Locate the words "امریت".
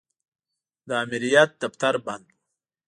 1.03-1.51